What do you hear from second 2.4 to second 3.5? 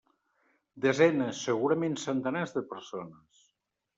de persones.